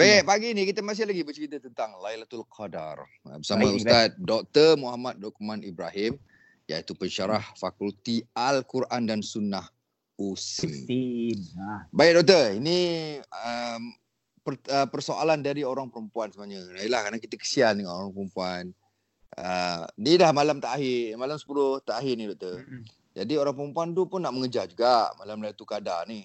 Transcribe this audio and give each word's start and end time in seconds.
Baik, 0.00 0.24
pagi 0.24 0.56
ni 0.56 0.64
kita 0.64 0.80
masih 0.80 1.04
lagi 1.04 1.20
bercerita 1.20 1.60
tentang 1.60 1.92
Lailatul 2.00 2.48
Qadar 2.48 3.04
bersama 3.20 3.68
Baik, 3.68 3.84
Ustaz 3.84 4.08
Dr. 4.16 4.80
Muhammad 4.80 5.20
Dokman 5.20 5.60
Ibrahim 5.60 6.16
iaitu 6.64 6.96
pensyarah 6.96 7.44
Fakulti 7.60 8.24
Al-Quran 8.32 9.04
dan 9.04 9.20
Sunnah 9.20 9.68
USIM. 10.16 10.72
Sim. 10.88 11.36
Ha. 11.52 11.84
Baik 11.92 12.16
doktor, 12.16 12.56
ini 12.56 12.78
um, 13.28 13.92
per, 14.40 14.56
uh, 14.72 14.88
persoalan 14.88 15.44
dari 15.44 15.68
orang 15.68 15.92
perempuan 15.92 16.32
sebenarnya. 16.32 16.80
Yalah 16.80 17.00
kerana 17.04 17.18
kita 17.20 17.36
kesian 17.36 17.84
dengan 17.84 18.00
orang 18.00 18.16
perempuan. 18.16 18.64
Uh, 19.36 19.84
ni 20.00 20.16
dah 20.16 20.32
malam 20.32 20.64
terakhir, 20.64 21.12
malam 21.20 21.36
10 21.36 21.84
terakhir 21.84 22.12
ni 22.16 22.24
doktor. 22.24 22.56
Mm-mm. 22.64 22.88
Jadi 23.20 23.36
orang 23.36 23.52
perempuan 23.52 23.92
tu 23.92 24.08
pun 24.08 24.24
nak 24.24 24.32
mengejar 24.32 24.64
juga 24.64 25.12
malam 25.20 25.44
Lailatul 25.44 25.68
Qadar 25.68 26.08
ni. 26.08 26.24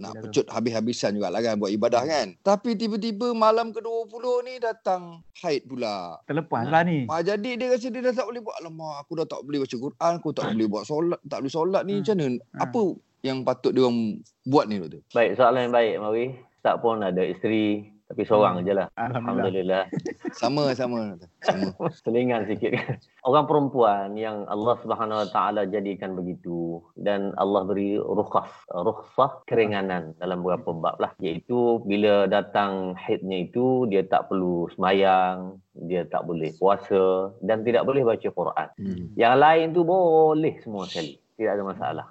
Nak 0.00 0.12
Betul. 0.16 0.22
pecut 0.26 0.46
habis-habisan 0.48 1.10
jugalah 1.12 1.38
kan 1.38 1.60
buat 1.60 1.68
ibadah 1.68 2.02
kan. 2.02 2.32
Tapi 2.40 2.72
tiba-tiba 2.72 3.30
malam 3.30 3.68
ke-20 3.70 4.24
ni 4.42 4.54
datang 4.56 5.20
haid 5.38 5.68
pula. 5.68 6.16
Terlepas 6.24 6.64
lah 6.64 6.80
ni. 6.82 7.04
Ah, 7.04 7.20
jadi 7.20 7.50
dia 7.54 7.68
rasa 7.68 7.92
dia 7.92 8.00
dah 8.00 8.16
tak 8.16 8.26
boleh 8.26 8.40
buat. 8.40 8.56
Alamak, 8.56 9.04
aku 9.04 9.12
dah 9.14 9.26
tak 9.28 9.40
boleh 9.44 9.60
baca 9.60 9.76
Quran, 9.76 10.12
aku 10.16 10.30
tak 10.32 10.46
boleh 10.50 10.66
buat 10.66 10.84
solat, 10.84 11.20
tak 11.28 11.38
boleh 11.44 11.52
solat 11.52 11.82
ni 11.84 11.92
Hmm. 11.92 12.00
macam 12.00 12.16
mana? 12.16 12.28
Hmm. 12.32 12.60
Apa 12.64 12.82
yang 13.20 13.38
patut 13.44 13.70
dia 13.70 13.82
orang 13.84 13.98
buat 14.42 14.64
ni 14.64 14.74
doktor? 14.80 15.00
Baik, 15.12 15.30
soalan 15.36 15.60
yang 15.68 15.74
baik 15.76 15.94
Mawi. 16.00 16.24
Ustaz 16.56 16.76
pun 16.80 16.96
ada 17.00 17.22
isteri 17.24 17.84
tapi 18.10 18.26
seorang 18.26 18.58
Hmm. 18.58 18.66
je 18.66 18.72
lah. 18.74 18.88
Alhamdulillah. 18.98 19.86
Alhamdulillah. 19.86 20.34
Sama 20.42 20.74
sama. 20.74 21.14
Sama. 21.46 21.70
Selingan 22.02 22.50
sikit 22.50 22.74
kan. 22.74 22.98
Orang 23.22 23.46
perempuan 23.46 24.18
yang 24.18 24.50
Allah 24.50 24.74
Subhanahu 24.82 25.22
Wa 25.22 25.28
Taala 25.30 25.62
jadikan 25.70 26.18
begitu 26.18 26.82
dan 26.98 27.30
Allah 27.38 27.62
beri 27.62 28.02
rukhas, 28.02 28.50
rukhsah 28.74 29.46
keringanan 29.46 30.18
dalam 30.18 30.42
beberapa 30.42 30.74
bab 30.74 30.98
lah. 30.98 31.14
Iaitu 31.22 31.86
bila 31.86 32.26
datang 32.26 32.98
haidnya 32.98 33.46
itu 33.46 33.86
dia 33.86 34.02
tak 34.02 34.26
perlu 34.26 34.66
semayang, 34.74 35.62
dia 35.86 36.02
tak 36.10 36.26
boleh 36.26 36.50
puasa 36.58 37.30
dan 37.46 37.62
tidak 37.62 37.86
boleh 37.86 38.02
baca 38.02 38.26
Quran. 38.26 38.68
Hmm. 38.74 39.06
Yang 39.14 39.34
lain 39.38 39.66
tu 39.70 39.82
boleh 39.86 40.54
semua 40.66 40.90
sekali. 40.90 41.14
Tidak 41.40 41.56
ada 41.56 41.64
masalah. 41.64 42.06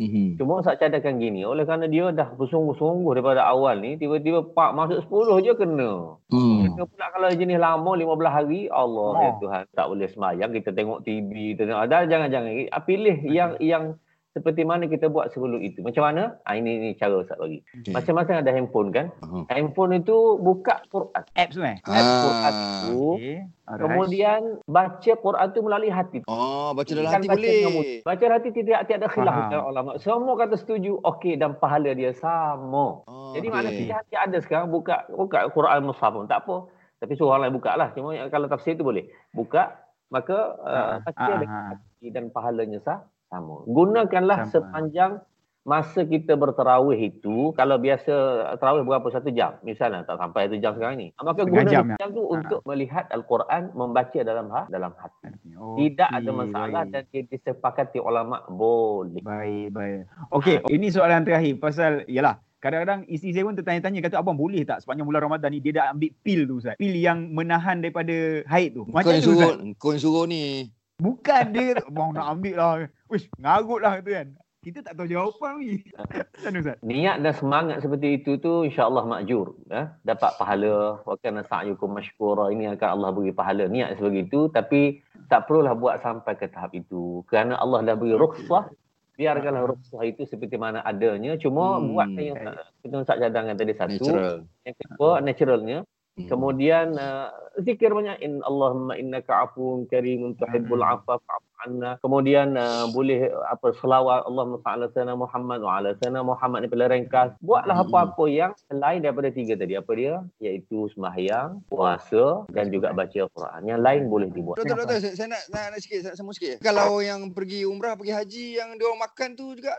Mhm. 0.00 0.40
Cuma 0.40 0.64
saya 0.64 0.80
cadangkan 0.80 1.20
gini, 1.20 1.44
oleh 1.44 1.68
kerana 1.68 1.84
dia 1.84 2.08
dah 2.16 2.32
bersungguh-sungguh 2.32 3.12
daripada 3.12 3.44
awal 3.44 3.76
ni, 3.76 4.00
tiba-tiba 4.00 4.40
pak 4.56 4.72
masuk 4.72 5.04
10 5.04 5.44
je 5.44 5.52
kena. 5.52 6.16
Hmm. 6.32 6.64
Kena 6.64 6.88
pula 6.88 7.06
kalau 7.12 7.28
jenis 7.28 7.60
lama 7.60 7.92
15 7.92 8.32
hari, 8.32 8.72
Allah 8.72 9.10
Oh. 9.12 9.20
ya 9.20 9.32
Tuhan, 9.36 9.62
tak 9.76 9.86
boleh 9.92 10.08
semayang, 10.08 10.50
kita 10.56 10.72
tengok 10.72 11.04
TV, 11.04 11.52
kita 11.52 11.68
tengok, 11.68 11.84
dah 11.92 12.02
jangan-jangan. 12.08 12.52
Pilih 12.88 13.16
yang 13.28 13.50
yang 13.60 13.84
seperti 14.30 14.62
mana 14.62 14.86
kita 14.86 15.10
buat 15.10 15.34
sebelum 15.34 15.58
itu. 15.58 15.82
Macam 15.82 16.06
mana? 16.06 16.38
Ah, 16.46 16.54
ini, 16.54 16.78
ini 16.78 16.88
cara 16.94 17.18
Ustaz 17.18 17.34
bagi. 17.34 17.66
Okay. 17.74 17.90
Masing-masing 17.90 18.38
ada 18.38 18.50
handphone 18.50 18.94
kan? 18.94 19.10
Uh-huh. 19.20 19.42
Handphone 19.50 19.98
itu 19.98 20.38
buka 20.38 20.86
Quran. 20.86 21.22
Apps 21.34 21.54
tu 21.54 21.62
eh? 21.62 21.76
App 21.82 22.06
Quran 22.22 22.52
Ah. 22.54 22.80
tu. 22.86 23.02
Okay. 23.18 23.36
Alright. 23.66 23.80
Kemudian 23.82 24.40
baca 24.64 25.12
Quran 25.16 25.46
tu 25.50 25.60
melalui 25.60 25.90
hati. 25.90 26.18
Oh, 26.26 26.70
baca 26.70 26.86
dalam 26.88 27.10
hati 27.10 27.26
baca 27.26 27.34
boleh. 27.34 27.50
dengan. 27.60 27.84
Baca 28.02 28.20
dalam 28.20 28.36
hati 28.38 28.50
tidak 28.52 28.78
tiada 28.86 29.06
khilaf 29.06 29.30
Faham. 29.30 29.42
antara 29.44 29.62
ulama. 29.64 29.90
Semua 29.98 30.34
kata 30.36 30.54
setuju. 30.54 30.92
Okey 31.02 31.34
dan 31.34 31.54
pahala 31.54 31.90
dia 31.90 32.14
sama. 32.14 33.02
Oh, 33.02 33.34
Jadi 33.34 33.46
okey. 33.46 33.54
mana 33.54 33.68
okay. 33.68 33.90
hati 33.90 34.14
ada 34.14 34.38
sekarang 34.38 34.70
buka 34.70 35.10
buka 35.10 35.50
Quran 35.50 35.86
Mushaf 35.86 36.10
pun 36.10 36.26
tak 36.26 36.46
apa. 36.46 36.70
Tapi 36.98 37.12
suruh 37.14 37.32
orang 37.32 37.50
lain 37.50 37.54
buka 37.58 37.74
lah. 37.74 37.90
Cuma 37.94 38.14
yang- 38.14 38.28
kalau 38.28 38.46
tafsir 38.46 38.74
tu 38.74 38.82
boleh. 38.82 39.10
Buka 39.30 39.74
maka 40.06 40.38
uh, 40.62 40.98
Ah, 40.98 40.98
baca 41.00 41.18
ah, 41.18 41.38
dengan 41.38 41.50
ah. 41.56 41.66
hati 41.74 42.06
dan 42.10 42.24
pahalanya 42.28 42.78
sah, 42.78 43.06
sama. 43.30 43.62
Gunakanlah 43.64 44.38
Sama. 44.44 44.52
sepanjang 44.52 45.12
masa 45.60 46.08
kita 46.08 46.40
berterawih 46.40 47.12
itu 47.12 47.52
kalau 47.52 47.76
biasa 47.76 48.12
terawih 48.56 48.80
berapa 48.80 49.04
satu 49.12 49.28
jam 49.28 49.60
misalnya 49.60 50.08
tak 50.08 50.16
sampai 50.16 50.48
satu 50.48 50.56
jam 50.56 50.72
sekarang 50.72 50.96
ni 50.96 51.08
maka 51.20 51.44
Setengah 51.44 51.52
guna 51.52 51.68
jam, 51.68 51.84
jam, 51.92 52.08
ya? 52.08 52.16
tu 52.16 52.22
untuk 52.32 52.60
melihat 52.64 53.04
al-Quran 53.12 53.62
membaca 53.76 54.18
dalam 54.24 54.48
ha, 54.48 54.64
dalam 54.72 54.96
hati 54.96 55.28
Okey, 55.52 55.92
tidak 55.92 56.08
ada 56.16 56.30
masalah 56.32 56.82
baik. 56.88 56.92
dan 56.96 57.02
dia 57.12 57.22
disepakati 57.28 57.98
ulama 58.00 58.40
boleh. 58.48 59.20
Baik, 59.20 59.68
baik. 59.76 60.00
Okey, 60.32 60.56
ini 60.72 60.88
soalan 60.88 61.28
terakhir 61.28 61.60
pasal 61.60 62.08
yalah 62.08 62.40
Kadang-kadang 62.60 63.08
isteri 63.08 63.32
saya 63.32 63.48
pun 63.48 63.56
tertanya-tanya 63.56 64.04
kata 64.04 64.20
abang 64.20 64.36
boleh 64.36 64.68
tak 64.68 64.84
sepanjang 64.84 65.08
bulan 65.08 65.24
Ramadan 65.24 65.48
ni 65.48 65.64
dia 65.64 65.80
dah 65.80 65.96
ambil 65.96 66.12
pil 66.20 66.44
tu 66.44 66.60
Ustaz. 66.60 66.76
Pil 66.76 66.92
yang 66.92 67.32
menahan 67.32 67.80
daripada 67.80 68.44
haid 68.44 68.76
tu. 68.76 68.84
Kau 68.84 68.92
Macam 69.00 69.16
yang 69.16 69.24
tu 69.24 69.32
suruh, 69.32 69.52
Ustaz. 69.56 69.80
kau 69.80 69.90
yang 69.96 70.02
suruh 70.04 70.24
ni. 70.28 70.68
Bukan 71.00 71.44
dia 71.56 71.80
abang 71.80 72.12
nak 72.12 72.36
ambil 72.36 72.54
lah. 72.60 72.72
Wish, 73.08 73.26
ngarut 73.40 73.80
lah 73.80 73.98
tu 74.04 74.12
kan. 74.12 74.28
Kita 74.60 74.84
tak 74.84 74.92
tahu 74.92 75.08
jawapan 75.08 75.56
ni. 75.56 75.80
Macam 75.96 76.52
mana 76.52 76.58
Ustaz? 76.60 76.76
Niat 76.84 77.16
dan 77.24 77.32
semangat 77.32 77.76
seperti 77.80 78.20
itu 78.20 78.36
tu 78.36 78.68
insya-Allah 78.68 79.08
makjur, 79.08 79.56
ya. 79.72 79.96
Dapat 80.04 80.36
pahala. 80.36 81.00
Wa 81.00 81.16
kana 81.16 81.40
sa'yukum 81.48 81.96
mashkura. 81.96 82.52
Ini 82.52 82.76
akan 82.76 82.88
Allah 83.00 83.08
beri 83.16 83.32
pahala. 83.32 83.64
Niat 83.72 83.96
sebegitu 83.96 84.52
tapi 84.52 85.00
tak 85.32 85.48
perlulah 85.48 85.72
buat 85.72 86.04
sampai 86.04 86.36
ke 86.36 86.52
tahap 86.52 86.76
itu. 86.76 87.24
Kerana 87.32 87.56
Allah 87.56 87.80
dah 87.88 87.96
beri 87.96 88.12
rukhsah. 88.12 88.68
Biarkanlah 89.16 89.64
rukhsah 89.64 90.04
itu 90.04 90.28
seperti 90.28 90.60
mana 90.60 90.84
adanya. 90.84 91.40
Cuma 91.40 91.80
Hmm. 91.80 91.96
buat 91.96 92.08
yang 92.20 92.36
kita 92.84 92.96
Ustaz 93.00 93.16
cadangkan 93.16 93.56
tadi 93.56 93.72
satu. 93.72 93.96
Natural. 93.96 94.34
Yang 94.68 94.76
kedua 94.76 95.10
naturalnya. 95.24 95.78
Hmm. 96.24 96.30
Kemudian 96.30 96.86
uh, 96.96 97.28
zikir 97.60 97.90
banyak 97.92 98.20
in 98.20 98.40
Allahumma 98.44 98.96
innaka 98.96 99.48
afuwun 99.48 99.88
karimun 99.88 100.36
tuhibbul 100.36 100.80
Hmm. 100.80 100.94
afwa 101.00 101.16
fa'fu 101.20 101.48
anna. 101.60 101.90
Kemudian 102.00 102.56
uh, 102.56 102.88
boleh 102.92 103.28
uh, 103.28 103.44
apa 103.52 103.72
selawat 103.80 104.24
Allahumma 104.24 104.60
salli 104.64 104.84
ala 104.84 104.86
sayyidina 104.92 105.14
Muhammad 105.16 105.58
wa 105.60 105.72
ala 105.76 105.90
sayyidina 105.98 106.22
Muhammad 106.24 106.58
ni 106.64 106.68
bila 106.72 106.84
ringkas. 106.88 107.30
Buatlah 107.40 107.76
Hmm. 107.80 107.86
apa-apa 107.88 108.24
yang 108.28 108.52
selain 108.68 109.00
daripada 109.04 109.28
tiga 109.32 109.54
tadi. 109.56 109.74
Apa 109.76 109.92
dia? 109.96 110.14
Iaitu 110.40 110.88
sembahyang, 110.96 111.64
puasa 111.68 112.44
dan 112.48 112.72
juga 112.72 112.92
baca 112.92 113.20
Quran. 113.28 113.60
Yang 113.68 113.80
lain 113.80 114.02
boleh 114.08 114.28
dibuat. 114.32 114.56
Doktor, 114.60 114.76
doktor, 114.84 114.98
saya, 115.00 115.14
saya 115.16 115.28
nak, 115.36 115.42
nak, 115.52 115.64
nak 115.76 115.80
sikit, 115.84 115.98
nak 116.06 116.14
sama 116.16 116.30
sikit. 116.32 116.56
Kalau 116.64 117.00
yang 117.04 117.32
pergi 117.36 117.68
umrah, 117.68 117.96
pergi 117.96 118.12
haji, 118.16 118.46
yang 118.56 118.68
dia 118.80 118.86
orang 118.88 119.04
makan 119.04 119.28
tu 119.36 119.52
juga, 119.52 119.76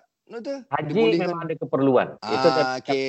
Haji 0.71 1.03
memang 1.19 1.41
ada 1.43 1.55
keperluan. 1.59 2.07
Ah, 2.23 2.31
Itu 2.31 2.47
tadi 2.47 3.01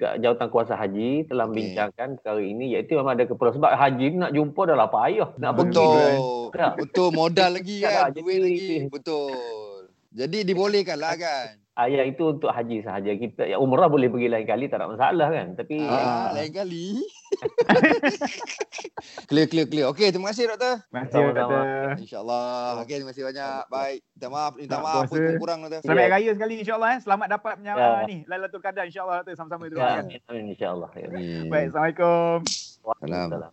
dalam 0.00 0.16
jawatan 0.24 0.48
kuasa 0.48 0.72
haji 0.72 1.28
telah 1.28 1.44
Okey. 1.44 1.52
membincangkan 1.52 2.08
perkara 2.16 2.40
ini 2.40 2.64
iaitu 2.72 2.96
memang 2.96 3.12
ada 3.20 3.24
keperluan 3.28 3.54
sebab 3.60 3.70
haji 3.76 4.06
nak 4.16 4.32
jumpa 4.32 4.60
dah 4.64 4.76
lah 4.80 4.88
payah. 4.88 5.28
Nak 5.36 5.52
pergi 5.52 5.76
Betul. 5.76 6.10
Ya. 6.56 6.68
Betul, 6.72 7.08
modal 7.12 7.50
lagi 7.60 7.76
kan. 7.84 8.08
Duit 8.16 8.40
lagi. 8.40 8.68
Betul. 8.88 9.92
Jadi 10.16 10.38
dibolehkan 10.48 10.96
lah 10.96 11.12
kan. 11.20 11.65
Ah, 11.76 11.86
ya 11.86 12.02
itu 12.02 12.24
untuk 12.26 12.48
haji 12.48 12.80
sahaja. 12.80 13.12
Kita 13.12 13.44
ya 13.44 13.56
umrah 13.56 13.84
boleh 13.86 14.08
pergi 14.08 14.26
lain 14.26 14.42
kali 14.42 14.64
tak 14.64 14.80
ada 14.80 14.88
masalah 14.88 15.28
kan. 15.28 15.52
Tapi 15.54 15.76
Ah, 15.78 16.32
lain 16.32 16.48
kali. 16.50 17.04
clear, 19.28 19.44
clear, 19.44 19.66
clear. 19.66 19.86
Okey, 19.86 20.08
terima 20.08 20.32
kasih 20.32 20.48
doktor. 20.48 20.80
Terima 20.82 21.00
kasih 21.02 21.12
Sama-sama. 21.12 21.36
doktor. 21.36 21.88
InsyaAllah. 21.98 22.70
Okey, 22.80 22.96
terima 22.96 23.10
kasih 23.12 23.24
banyak. 23.24 23.60
Baik. 23.68 23.98
Minta 24.08 24.28
maaf, 24.30 24.52
minta 24.56 24.76
maaf. 24.78 25.04
Apa 25.04 25.36
kurang 25.36 25.58
doktor. 25.62 25.80
Selamat 25.82 26.00
Ya. 26.00 26.08
Raya 26.10 26.30
sekali 26.32 26.54
insyaAllah 26.58 26.90
eh. 26.90 27.00
Selamat 27.02 27.26
dapat 27.30 27.52
punya 27.56 27.72
Ya. 27.74 27.88
ni. 28.04 28.16
Lailatul 28.24 28.60
Qadar 28.60 28.84
insyaAllah 28.84 29.16
doktor 29.20 29.34
sama-sama 29.36 29.62
itu. 29.66 29.76
ya, 29.76 30.00
amin, 30.00 30.44
insya-Allah. 30.50 30.90
Ya. 30.96 31.08
Baik, 31.46 31.64
Assalamualaikum. 31.68 32.36
Waalaikumsalam. 32.82 33.52